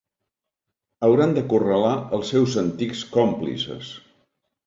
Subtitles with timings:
[1.07, 3.93] Hauran d'acorralar els seus antics còmplices.